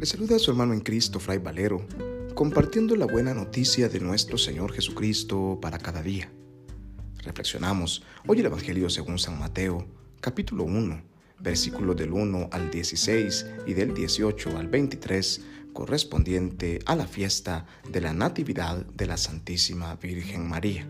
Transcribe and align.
Le 0.00 0.06
saluda 0.06 0.36
a 0.36 0.38
su 0.38 0.50
hermano 0.50 0.72
en 0.72 0.80
Cristo, 0.80 1.20
Fray 1.20 1.36
Valero, 1.36 1.86
compartiendo 2.34 2.96
la 2.96 3.04
buena 3.04 3.34
noticia 3.34 3.90
de 3.90 4.00
nuestro 4.00 4.38
Señor 4.38 4.72
Jesucristo 4.72 5.58
para 5.60 5.76
cada 5.76 6.00
día. 6.00 6.32
Reflexionamos 7.22 8.02
hoy 8.26 8.40
el 8.40 8.46
Evangelio 8.46 8.88
según 8.88 9.18
San 9.18 9.38
Mateo, 9.38 9.86
capítulo 10.22 10.64
1, 10.64 11.02
versículos 11.40 11.96
del 11.96 12.14
1 12.14 12.48
al 12.50 12.70
16 12.70 13.46
y 13.66 13.74
del 13.74 13.92
18 13.92 14.56
al 14.56 14.68
23, 14.68 15.42
correspondiente 15.74 16.78
a 16.86 16.96
la 16.96 17.06
fiesta 17.06 17.66
de 17.86 18.00
la 18.00 18.14
Natividad 18.14 18.86
de 18.86 19.04
la 19.04 19.18
Santísima 19.18 19.96
Virgen 19.96 20.48
María. 20.48 20.88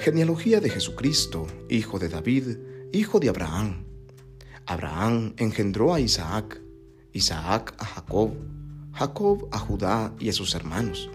Genealogía 0.00 0.58
de 0.60 0.70
Jesucristo, 0.70 1.46
hijo 1.68 2.00
de 2.00 2.08
David, 2.08 2.56
hijo 2.92 3.20
de 3.20 3.28
Abraham. 3.28 3.84
Abraham 4.66 5.34
engendró 5.36 5.94
a 5.94 6.00
Isaac, 6.00 6.62
Isaac 7.12 7.74
a 7.78 7.84
Jacob, 7.84 8.34
Jacob 8.92 9.48
a 9.52 9.58
Judá 9.58 10.12
y 10.18 10.28
a 10.28 10.32
sus 10.32 10.54
hermanos. 10.54 11.10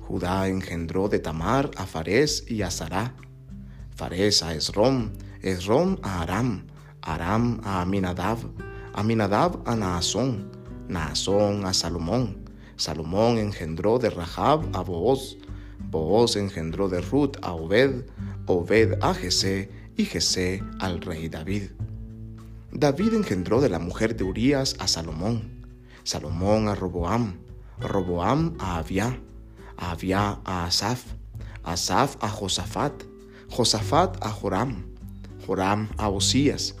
Judá 0.00 0.48
engendró 0.48 1.08
de 1.08 1.18
Tamar 1.18 1.70
a 1.76 1.84
Fares 1.84 2.44
y 2.48 2.62
a 2.62 2.70
Sará, 2.70 3.14
Fares 3.94 4.42
a 4.42 4.54
Esrom, 4.54 5.12
Esrom 5.42 5.98
a 6.02 6.22
Aram, 6.22 6.66
Aram 7.02 7.60
a 7.64 7.82
Aminadab, 7.82 8.38
Aminadab 8.94 9.62
a 9.66 9.76
Naasón, 9.76 10.50
Naasón 10.88 11.66
a 11.66 11.74
Salomón, 11.74 12.44
Salomón 12.76 13.38
engendró 13.38 13.98
de 13.98 14.08
Rahab 14.08 14.68
a 14.72 14.80
Booz, 14.80 15.36
Booz 15.90 16.36
engendró 16.36 16.88
de 16.88 17.00
Ruth 17.00 17.36
a 17.42 17.52
Obed, 17.52 18.06
Obed 18.46 18.98
a 19.02 19.14
Jesé 19.14 19.70
y 19.96 20.04
Jesé 20.04 20.62
al 20.78 21.00
rey 21.00 21.28
David. 21.28 21.70
David 22.72 23.14
engendró 23.14 23.62
de 23.62 23.70
la 23.70 23.78
mujer 23.78 24.14
de 24.14 24.24
Urías 24.24 24.76
a 24.78 24.86
Salomón, 24.86 25.66
Salomón 26.04 26.68
a 26.68 26.74
Roboam, 26.74 27.38
Roboam 27.80 28.56
a 28.58 28.76
Abia, 28.76 29.18
Abia 29.78 30.38
a 30.44 30.66
Asaf, 30.66 31.04
Asaf 31.64 32.16
a 32.20 32.28
Josafat, 32.28 32.92
Josafat 33.48 34.22
a 34.22 34.28
Joram, 34.28 34.84
Joram 35.46 35.88
a 35.96 36.10
Osías, 36.10 36.74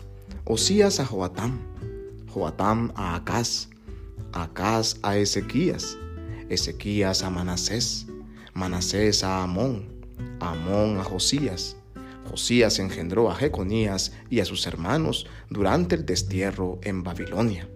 Osías 0.44 1.00
a 1.00 1.06
Joatam, 1.06 1.58
Joatam 2.34 2.92
a 2.94 3.16
Acaz, 3.16 3.70
Acaz 4.34 4.96
a 5.02 5.16
Ezequías, 5.16 5.96
Ezequías 6.50 7.22
a 7.22 7.30
Manasés, 7.30 8.06
Manasés 8.52 9.24
a 9.24 9.42
Amón, 9.42 9.88
Amón 10.38 10.98
a 10.98 11.04
Josías, 11.04 11.77
Josías 12.28 12.78
engendró 12.78 13.30
a 13.30 13.34
Jeconías 13.34 14.12
y 14.28 14.40
a 14.40 14.44
sus 14.44 14.66
hermanos 14.66 15.26
durante 15.48 15.94
el 15.94 16.04
destierro 16.04 16.78
en 16.82 17.02
Babilonia. 17.02 17.68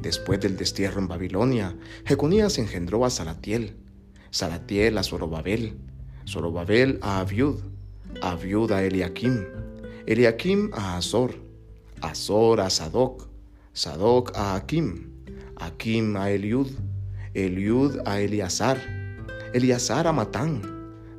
Después 0.00 0.40
del 0.40 0.56
destierro 0.56 1.00
en 1.00 1.08
Babilonia, 1.08 1.76
Jeconías 2.04 2.58
engendró 2.58 3.04
a 3.04 3.10
Salatiel, 3.10 3.76
Salatiel 4.30 4.98
a 4.98 5.02
Zorobabel, 5.02 5.76
Zorobabel 6.26 6.98
a 7.02 7.18
Abiud, 7.18 7.58
Abiud 8.22 8.70
a 8.70 8.84
Eliakim, 8.84 9.44
Eliakim 10.06 10.70
a 10.74 10.96
Azor, 10.96 11.34
Azor 12.00 12.60
a 12.60 12.70
Sadoc, 12.70 13.28
Sadoc 13.72 14.36
a 14.36 14.54
Akim, 14.54 15.10
Akim 15.56 16.16
a 16.16 16.30
Eliud, 16.30 16.70
Eliud 17.34 18.00
a 18.06 18.20
Eliazar, 18.20 18.78
Eliazar 19.54 20.06
a 20.06 20.12
Matán, 20.12 20.62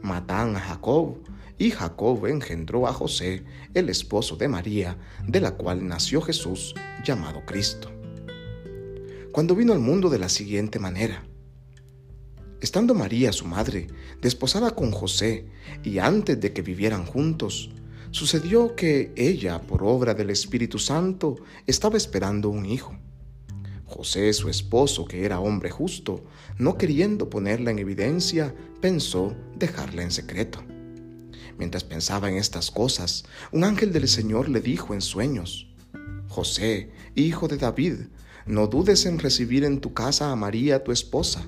Matán 0.01 0.55
a 0.55 0.59
Jacob, 0.59 1.17
y 1.57 1.71
Jacob 1.71 2.25
engendró 2.27 2.87
a 2.87 2.93
José, 2.93 3.43
el 3.73 3.89
esposo 3.89 4.35
de 4.35 4.47
María, 4.47 4.97
de 5.25 5.41
la 5.41 5.55
cual 5.55 5.87
nació 5.87 6.21
Jesús, 6.21 6.75
llamado 7.03 7.45
Cristo. 7.45 7.91
Cuando 9.31 9.55
vino 9.55 9.73
al 9.73 9.79
mundo 9.79 10.09
de 10.09 10.19
la 10.19 10.29
siguiente 10.29 10.79
manera. 10.79 11.25
Estando 12.61 12.93
María, 12.93 13.31
su 13.33 13.45
madre, 13.45 13.87
desposada 14.21 14.71
con 14.71 14.91
José, 14.91 15.47
y 15.83 15.99
antes 15.99 16.39
de 16.39 16.53
que 16.53 16.61
vivieran 16.61 17.05
juntos, 17.05 17.69
sucedió 18.11 18.75
que 18.75 19.11
ella, 19.15 19.61
por 19.61 19.83
obra 19.83 20.13
del 20.13 20.29
Espíritu 20.29 20.79
Santo, 20.79 21.35
estaba 21.67 21.97
esperando 21.97 22.49
un 22.49 22.65
hijo. 22.65 22.97
José, 23.85 24.33
su 24.33 24.49
esposo, 24.49 25.05
que 25.05 25.23
era 25.23 25.39
hombre 25.39 25.69
justo, 25.69 26.23
no 26.57 26.77
queriendo 26.77 27.29
ponerla 27.29 27.71
en 27.71 27.79
evidencia, 27.79 28.53
pensó 28.81 29.35
dejarla 29.55 30.03
en 30.03 30.11
secreto. 30.11 30.63
Mientras 31.57 31.83
pensaba 31.83 32.29
en 32.29 32.37
estas 32.37 32.69
cosas, 32.71 33.25
un 33.51 33.63
ángel 33.63 33.91
del 33.91 34.07
Señor 34.07 34.49
le 34.49 34.61
dijo 34.61 34.93
en 34.93 35.01
sueños, 35.01 35.67
José, 36.27 36.91
hijo 37.15 37.47
de 37.47 37.57
David, 37.57 37.95
no 38.45 38.67
dudes 38.67 39.05
en 39.05 39.19
recibir 39.19 39.63
en 39.63 39.81
tu 39.81 39.93
casa 39.93 40.31
a 40.31 40.35
María 40.35 40.83
tu 40.83 40.91
esposa, 40.91 41.43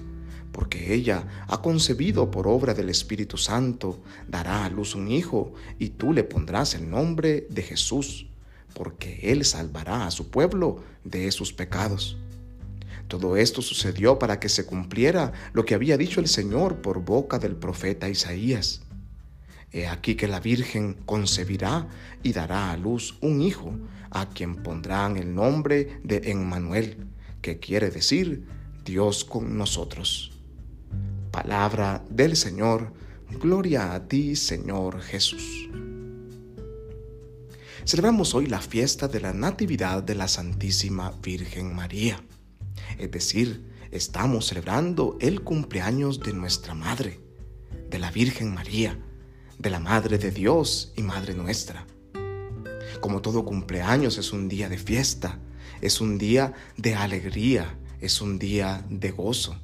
porque 0.51 0.93
ella 0.93 1.45
ha 1.47 1.61
concebido 1.61 2.31
por 2.31 2.47
obra 2.47 2.73
del 2.73 2.89
Espíritu 2.89 3.37
Santo, 3.37 3.99
dará 4.27 4.65
a 4.65 4.69
luz 4.69 4.95
un 4.95 5.09
hijo, 5.09 5.53
y 5.77 5.89
tú 5.89 6.11
le 6.11 6.23
pondrás 6.23 6.73
el 6.73 6.89
nombre 6.89 7.47
de 7.49 7.61
Jesús, 7.61 8.27
porque 8.73 9.19
él 9.31 9.45
salvará 9.45 10.07
a 10.07 10.11
su 10.11 10.29
pueblo 10.29 10.83
de 11.03 11.31
sus 11.31 11.53
pecados. 11.53 12.17
Todo 13.07 13.37
esto 13.37 13.61
sucedió 13.61 14.19
para 14.19 14.39
que 14.39 14.49
se 14.49 14.65
cumpliera 14.65 15.33
lo 15.53 15.65
que 15.65 15.75
había 15.75 15.97
dicho 15.97 16.19
el 16.19 16.27
Señor 16.27 16.81
por 16.81 17.03
boca 17.03 17.39
del 17.39 17.55
profeta 17.55 18.09
Isaías. 18.09 18.81
He 19.72 19.88
aquí 19.88 20.16
que 20.16 20.28
la 20.28 20.40
Virgen 20.40 20.96
concebirá 21.06 21.88
y 22.24 22.34
dará 22.34 22.72
a 22.72 22.78
luz 22.78 23.18
un 23.22 23.41
hijo, 23.41 23.78
a 24.09 24.30
quien 24.30 24.63
pondrán 24.63 25.18
el 25.18 25.35
nombre 25.35 26.00
de 26.03 26.31
Emmanuel, 26.31 27.07
que 27.41 27.59
quiere 27.59 27.91
decir 27.91 28.47
Dios 28.84 29.24
con 29.24 29.57
nosotros. 29.57 30.31
Palabra 31.31 32.03
del 32.09 32.35
Señor, 32.35 32.91
gloria 33.40 33.94
a 33.94 34.07
ti, 34.07 34.35
Señor 34.35 35.02
Jesús. 35.02 35.69
Celebramos 37.86 38.34
hoy 38.34 38.47
la 38.47 38.62
fiesta 38.62 39.07
de 39.07 39.19
la 39.19 39.34
Natividad 39.34 40.01
de 40.01 40.16
la 40.16 40.28
Santísima 40.28 41.12
Virgen 41.22 41.75
María, 41.75 42.24
es 42.97 43.12
decir, 43.12 43.69
estamos 43.91 44.47
celebrando 44.47 45.18
el 45.22 45.41
cumpleaños 45.41 46.19
de 46.19 46.34
nuestra 46.34 46.74
Madre, 46.74 47.19
de 47.90 48.00
la 48.00 48.12
Virgen 48.12 48.53
María 48.53 48.97
de 49.59 49.69
la 49.69 49.79
Madre 49.79 50.17
de 50.17 50.31
Dios 50.31 50.93
y 50.95 51.03
Madre 51.03 51.33
nuestra. 51.33 51.85
Como 53.01 53.21
todo 53.21 53.43
cumpleaños 53.43 54.17
es 54.17 54.31
un 54.31 54.47
día 54.47 54.69
de 54.69 54.77
fiesta, 54.77 55.37
es 55.81 55.99
un 55.99 56.17
día 56.17 56.53
de 56.77 56.95
alegría, 56.95 57.77
es 57.99 58.21
un 58.21 58.39
día 58.39 58.85
de 58.89 59.11
gozo. 59.11 59.57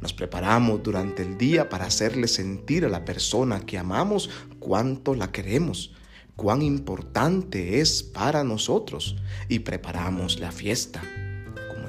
Nos 0.00 0.12
preparamos 0.12 0.84
durante 0.84 1.22
el 1.22 1.36
día 1.36 1.68
para 1.68 1.86
hacerle 1.86 2.28
sentir 2.28 2.84
a 2.84 2.88
la 2.88 3.04
persona 3.04 3.60
que 3.60 3.76
amamos 3.76 4.30
cuánto 4.60 5.16
la 5.16 5.32
queremos, 5.32 5.92
cuán 6.36 6.62
importante 6.62 7.80
es 7.80 8.04
para 8.04 8.44
nosotros 8.44 9.16
y 9.48 9.60
preparamos 9.60 10.38
la 10.38 10.52
fiesta 10.52 11.02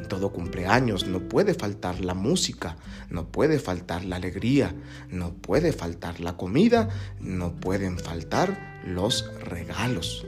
todo 0.06 0.32
cumpleaños 0.32 1.08
no 1.08 1.28
puede 1.28 1.54
faltar 1.54 2.04
la 2.04 2.14
música, 2.14 2.78
no 3.10 3.32
puede 3.32 3.60
faltar 3.60 4.06
la 4.06 4.16
alegría, 4.16 4.76
no 5.10 5.34
puede 5.34 5.74
faltar 5.74 6.20
la 6.20 6.38
comida, 6.38 6.90
no 7.20 7.56
pueden 7.56 8.00
faltar 8.00 8.82
los 8.86 9.30
regalos. 9.42 10.26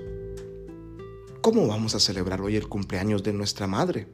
¿Cómo 1.41 1.67
vamos 1.67 1.95
a 1.95 1.99
celebrar 1.99 2.41
hoy 2.41 2.55
el 2.55 2.67
cumpleaños 2.67 3.23
de 3.23 3.33
nuestra 3.33 3.67
madre? 3.67 4.07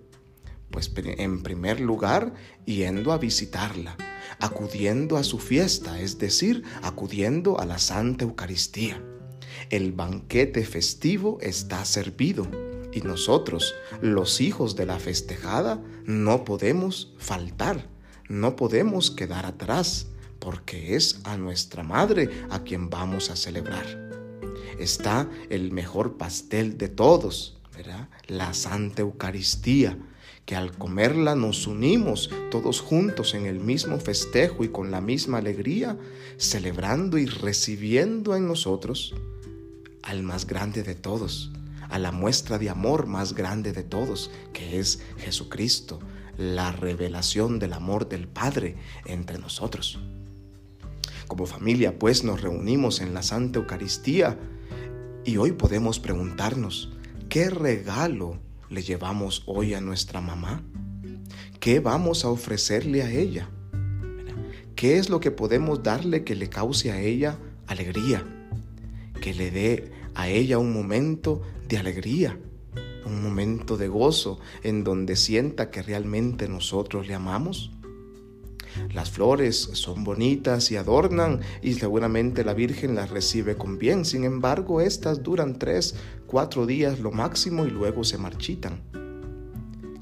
Pues 0.69 0.91
en 0.95 1.43
primer 1.43 1.79
lugar, 1.79 2.33
yendo 2.65 3.11
a 3.11 3.17
visitarla, 3.17 3.95
acudiendo 4.39 5.17
a 5.17 5.23
su 5.23 5.39
fiesta, 5.39 5.99
es 5.99 6.17
decir, 6.17 6.63
acudiendo 6.81 7.59
a 7.59 7.65
la 7.65 7.79
Santa 7.79 8.25
Eucaristía. 8.25 9.01
El 9.69 9.93
banquete 9.93 10.65
festivo 10.65 11.37
está 11.41 11.85
servido 11.85 12.47
y 12.93 13.01
nosotros, 13.01 13.75
los 14.01 14.41
hijos 14.41 14.75
de 14.75 14.85
la 14.85 14.99
festejada, 14.99 15.81
no 16.05 16.43
podemos 16.43 17.13
faltar, 17.17 17.87
no 18.29 18.55
podemos 18.55 19.11
quedar 19.11 19.45
atrás, 19.45 20.07
porque 20.39 20.95
es 20.95 21.21
a 21.23 21.37
nuestra 21.37 21.83
madre 21.83 22.29
a 22.49 22.63
quien 22.63 22.89
vamos 22.89 23.29
a 23.29 23.35
celebrar. 23.35 23.85
Está 24.77 25.29
el 25.49 25.71
mejor 25.71 26.17
pastel 26.17 26.77
de 26.77 26.89
todos, 26.89 27.57
¿verdad? 27.75 28.09
La 28.27 28.53
Santa 28.53 29.01
Eucaristía, 29.01 29.97
que 30.45 30.55
al 30.55 30.77
comerla 30.77 31.35
nos 31.35 31.67
unimos 31.67 32.29
todos 32.51 32.81
juntos 32.81 33.33
en 33.33 33.45
el 33.45 33.59
mismo 33.59 33.99
festejo 33.99 34.63
y 34.63 34.69
con 34.69 34.91
la 34.91 34.99
misma 34.99 35.37
alegría, 35.37 35.97
celebrando 36.37 37.17
y 37.17 37.25
recibiendo 37.25 38.35
en 38.35 38.47
nosotros 38.47 39.15
al 40.01 40.23
más 40.23 40.45
grande 40.45 40.83
de 40.83 40.95
todos, 40.95 41.51
a 41.89 41.99
la 41.99 42.11
muestra 42.11 42.57
de 42.57 42.69
amor 42.69 43.07
más 43.07 43.33
grande 43.33 43.73
de 43.73 43.83
todos, 43.83 44.31
que 44.53 44.79
es 44.79 45.01
Jesucristo, 45.17 45.99
la 46.37 46.71
revelación 46.71 47.59
del 47.59 47.73
amor 47.73 48.09
del 48.09 48.27
Padre 48.27 48.75
entre 49.05 49.37
nosotros. 49.37 49.99
Como 51.27 51.45
familia, 51.45 51.97
pues, 51.97 52.23
nos 52.23 52.41
reunimos 52.41 53.01
en 53.01 53.13
la 53.13 53.23
Santa 53.23 53.59
Eucaristía 53.59 54.37
y 55.25 55.37
hoy 55.37 55.53
podemos 55.53 55.99
preguntarnos, 55.99 56.91
¿qué 57.29 57.49
regalo 57.49 58.39
le 58.69 58.81
llevamos 58.81 59.43
hoy 59.45 59.73
a 59.73 59.81
nuestra 59.81 60.21
mamá? 60.21 60.63
¿Qué 61.59 61.79
vamos 61.79 62.25
a 62.25 62.29
ofrecerle 62.29 63.03
a 63.03 63.11
ella? 63.11 63.49
¿Qué 64.75 64.97
es 64.97 65.09
lo 65.09 65.19
que 65.19 65.31
podemos 65.31 65.81
darle 65.81 66.23
que 66.23 66.35
le 66.35 66.49
cause 66.49 66.91
a 66.91 66.99
ella 66.99 67.37
alegría? 67.67 68.25
Que 69.21 69.33
le 69.33 69.49
dé 69.49 69.91
a 70.13 70.27
ella 70.27 70.57
un 70.57 70.73
momento 70.73 71.41
de 71.73 71.79
alegría, 71.79 72.37
un 73.03 73.23
momento 73.23 73.77
de 73.77 73.87
gozo 73.87 74.39
en 74.61 74.83
donde 74.83 75.15
sienta 75.15 75.71
que 75.71 75.81
realmente 75.81 76.47
nosotros 76.47 77.07
le 77.07 77.15
amamos. 77.15 77.71
Las 78.93 79.09
flores 79.09 79.57
son 79.73 80.03
bonitas 80.03 80.69
y 80.69 80.75
adornan 80.75 81.39
y 81.63 81.73
seguramente 81.73 82.43
la 82.43 82.53
Virgen 82.53 82.93
las 82.93 83.09
recibe 83.09 83.55
con 83.55 83.79
bien. 83.79 84.05
Sin 84.05 84.23
embargo, 84.23 84.81
estas 84.81 85.23
duran 85.23 85.57
tres, 85.57 85.95
cuatro 86.27 86.67
días 86.67 86.99
lo 86.99 87.09
máximo 87.09 87.65
y 87.65 87.71
luego 87.71 88.03
se 88.03 88.19
marchitan. 88.19 88.83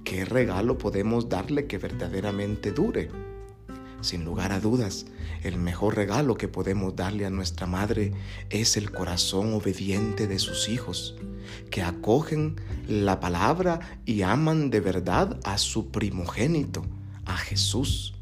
¿Qué 0.03 0.25
regalo 0.25 0.77
podemos 0.77 1.29
darle 1.29 1.67
que 1.67 1.77
verdaderamente 1.77 2.73
dure? 2.73 3.30
Sin 4.01 4.25
lugar 4.25 4.51
a 4.51 4.59
dudas, 4.59 5.05
el 5.43 5.57
mejor 5.57 5.95
regalo 5.95 6.35
que 6.35 6.47
podemos 6.47 6.95
darle 6.95 7.27
a 7.27 7.29
nuestra 7.29 7.67
madre 7.67 8.13
es 8.49 8.75
el 8.75 8.91
corazón 8.91 9.53
obediente 9.53 10.27
de 10.27 10.39
sus 10.39 10.69
hijos, 10.69 11.15
que 11.69 11.83
acogen 11.83 12.55
la 12.87 13.19
palabra 13.19 13.79
y 14.05 14.23
aman 14.23 14.71
de 14.71 14.79
verdad 14.79 15.39
a 15.43 15.59
su 15.59 15.91
primogénito, 15.91 16.83
a 17.25 17.37
Jesús. 17.37 18.15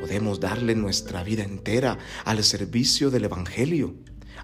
Podemos 0.00 0.40
darle 0.40 0.74
nuestra 0.74 1.22
vida 1.22 1.42
entera 1.42 1.98
al 2.24 2.42
servicio 2.42 3.10
del 3.10 3.26
Evangelio, 3.26 3.94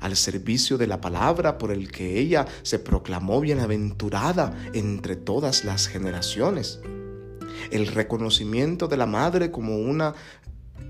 al 0.00 0.14
servicio 0.14 0.76
de 0.76 0.88
la 0.88 1.00
palabra 1.00 1.56
por 1.56 1.70
el 1.70 1.90
que 1.90 2.18
ella 2.18 2.46
se 2.62 2.78
proclamó 2.78 3.40
bienaventurada 3.40 4.54
entre 4.74 5.16
todas 5.16 5.64
las 5.64 5.86
generaciones 5.86 6.80
el 7.70 7.86
reconocimiento 7.86 8.88
de 8.88 8.96
la 8.96 9.06
madre 9.06 9.50
como 9.50 9.78
una 9.78 10.14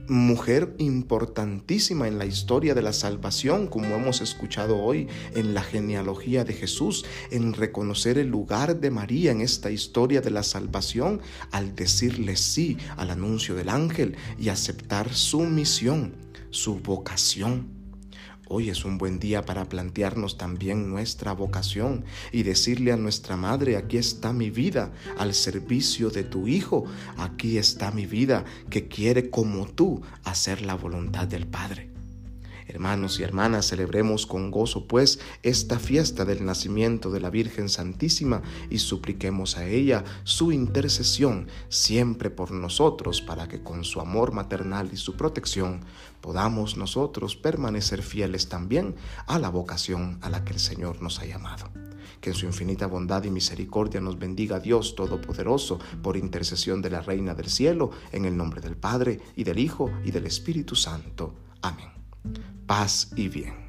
mujer 0.09 0.75
importantísima 0.79 2.09
en 2.09 2.19
la 2.19 2.27
historia 2.27 2.75
de 2.75 2.83
la 2.83 2.93
salvación, 2.93 3.67
como 3.67 3.95
hemos 3.95 4.21
escuchado 4.21 4.79
hoy 4.79 5.09
en 5.35 5.55
la 5.55 5.63
genealogía 5.63 6.45
de 6.45 6.53
Jesús, 6.53 7.05
en 7.31 7.55
reconocer 7.55 8.19
el 8.19 8.29
lugar 8.29 8.81
de 8.81 8.91
María 8.91 9.33
en 9.33 9.41
esta 9.41 9.71
historia 9.71 10.21
de 10.21 10.31
la 10.31 10.43
salvación 10.43 11.21
al 11.51 11.75
decirle 11.75 12.37
sí 12.37 12.77
al 12.97 13.11
anuncio 13.11 13.55
del 13.55 13.69
ángel 13.69 14.17
y 14.39 14.49
aceptar 14.49 15.15
su 15.15 15.41
misión, 15.41 16.15
su 16.51 16.81
vocación. 16.81 17.84
Hoy 18.47 18.69
es 18.69 18.85
un 18.85 18.99
buen 18.99 19.19
día 19.19 19.47
para 19.47 19.69
plantearnos 19.71 20.37
también 20.37 20.91
nuestra 20.91 21.33
vocación 21.33 22.05
y 22.31 22.43
decirle 22.43 22.93
a 22.93 22.97
nuestra 22.99 23.37
madre, 23.37 23.77
aquí 23.77 23.97
está 23.97 24.35
mi 24.35 24.51
vida 24.51 24.93
al 25.17 25.33
servicio 25.33 26.11
de 26.11 26.25
tu 26.25 26.47
Hijo, 26.47 26.85
aquí 27.17 27.57
está 27.57 27.91
mi 27.91 28.05
vida 28.05 28.45
que 28.69 28.87
quiere 28.87 29.31
como 29.31 29.67
tú 29.67 30.03
hacer 30.25 30.61
la 30.61 30.75
voluntad 30.75 31.27
del 31.27 31.47
Padre. 31.47 31.94
Hermanos 32.67 33.21
y 33.21 33.23
hermanas, 33.23 33.69
celebremos 33.69 34.27
con 34.27 34.51
gozo 34.51 34.89
pues 34.89 35.19
esta 35.43 35.79
fiesta 35.79 36.25
del 36.25 36.45
nacimiento 36.45 37.11
de 37.11 37.21
la 37.21 37.29
Virgen 37.29 37.69
Santísima 37.69 38.43
y 38.71 38.79
supliquemos 38.79 39.59
a 39.59 39.67
ella 39.67 40.03
su 40.25 40.51
intercesión 40.51 41.49
siempre 41.69 42.31
por 42.31 42.53
nosotros 42.53 43.21
para 43.21 43.49
que 43.49 43.63
con 43.63 43.85
su 43.85 44.01
amor 44.01 44.33
maternal 44.33 44.89
y 44.93 44.97
su 44.97 45.15
protección 45.15 45.81
podamos 46.23 46.79
nosotros 46.79 47.37
permanecer 47.37 48.03
fieles 48.03 48.49
también 48.49 48.95
a 49.27 49.39
la 49.39 49.51
vocación 49.51 50.19
a 50.23 50.31
la 50.31 50.45
que 50.45 50.55
el 50.55 50.61
Señor 50.61 51.03
nos 51.03 51.19
ha 51.21 51.27
llamado. 51.27 51.69
Que 52.23 52.31
en 52.31 52.37
su 52.37 52.47
infinita 52.47 52.87
bondad 52.87 53.25
y 53.25 53.31
misericordia 53.31 54.01
nos 54.01 54.19
bendiga 54.19 54.59
Dios 54.59 54.95
Todopoderoso 54.95 55.79
por 56.03 56.17
intercesión 56.17 56.81
de 56.81 56.89
la 56.89 57.03
Reina 57.03 57.35
del 57.35 57.51
Cielo, 57.51 57.91
en 58.13 58.25
el 58.25 58.35
nombre 58.35 58.63
del 58.63 58.77
Padre 58.79 59.21
y 59.37 59.45
del 59.45 59.59
Hijo 59.59 59.91
y 60.03 60.11
del 60.11 60.25
Espíritu 60.25 60.75
Santo. 60.75 61.35
Amén 61.61 62.04
paz 62.67 63.11
y 63.17 63.29
bien. 63.29 63.64